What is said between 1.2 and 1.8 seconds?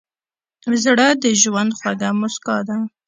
د ژوند